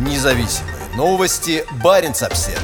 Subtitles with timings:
[0.00, 1.62] Независимые новости.
[1.84, 2.58] Барин обсерва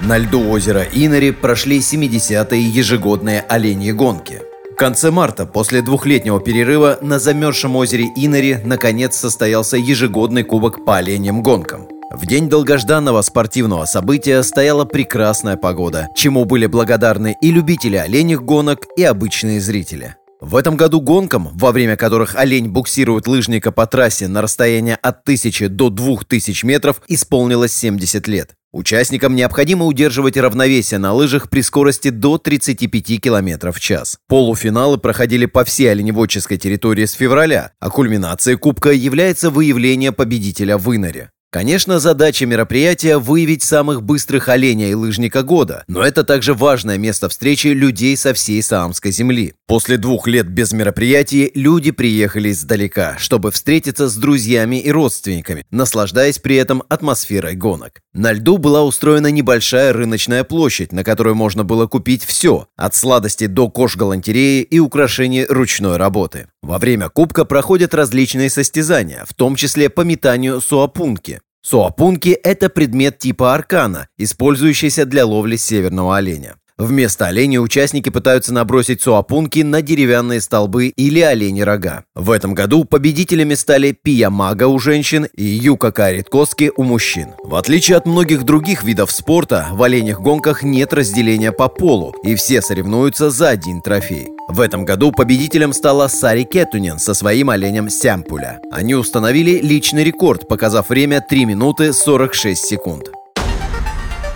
[0.00, 4.40] На льду озера Инари прошли 70-е ежегодные оленьи гонки.
[4.72, 10.96] В конце марта, после двухлетнего перерыва, на замерзшем озере Инари наконец состоялся ежегодный кубок по
[10.96, 11.88] оленьим гонкам.
[12.10, 18.86] В день долгожданного спортивного события стояла прекрасная погода, чему были благодарны и любители оленьих гонок,
[18.96, 20.16] и обычные зрители.
[20.42, 25.20] В этом году гонкам, во время которых олень буксирует лыжника по трассе на расстояние от
[25.22, 28.50] 1000 до 2000 метров, исполнилось 70 лет.
[28.72, 34.18] Участникам необходимо удерживать равновесие на лыжах при скорости до 35 км в час.
[34.26, 40.92] Полуфиналы проходили по всей оленеводческой территории с февраля, а кульминацией Кубка является выявление победителя в
[40.92, 41.30] Иноре.
[41.52, 47.28] Конечно, задача мероприятия– выявить самых быстрых оленя и лыжника года, но это также важное место
[47.28, 49.52] встречи людей со всей Саамской земли.
[49.66, 56.38] После двух лет без мероприятий люди приехали издалека, чтобы встретиться с друзьями и родственниками, наслаждаясь
[56.38, 58.00] при этом атмосферой гонок.
[58.14, 63.46] На льду была устроена небольшая рыночная площадь, на которой можно было купить все, от сладостей
[63.46, 66.46] до кож-галантереи и украшений ручной работы.
[66.62, 71.40] Во время кубка проходят различные состязания, в том числе по метанию суапунки.
[71.60, 76.56] Суапунки– это предмет типа аркана, использующийся для ловли северного оленя.
[76.82, 82.02] Вместо оленя участники пытаются набросить суапунки на деревянные столбы или олени рога.
[82.16, 87.34] В этом году победителями стали Пия Мага у женщин и Юка Кариткоски у мужчин.
[87.44, 92.34] В отличие от многих других видов спорта, в оленях гонках нет разделения по полу, и
[92.34, 94.30] все соревнуются за один трофей.
[94.48, 98.58] В этом году победителем стала Сари Кетунен со своим оленем Сямпуля.
[98.72, 103.12] Они установили личный рекорд, показав время 3 минуты 46 секунд.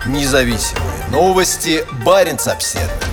[0.05, 1.85] Независимые новости.
[2.05, 3.06] Барин обседный.